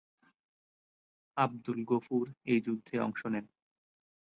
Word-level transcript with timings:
আবদুল 1.37 1.79
গফুর 1.83 2.25
এই 2.45 2.59
যুদ্ধে 2.61 2.95
অংশ 2.99 3.21
নেন। 3.25 3.45